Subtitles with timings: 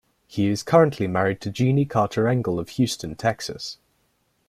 [0.25, 3.77] He is currently married to Jeanie Carter Engle of Houston, Texas.